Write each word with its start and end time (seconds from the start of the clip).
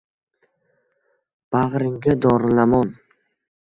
Bagʼringga 1.51 2.19
dorilamon 2.27 2.95